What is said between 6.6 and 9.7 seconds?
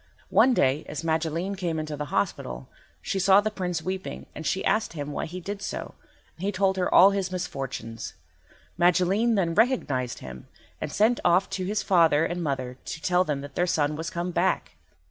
her all his misfortunes. Magilene then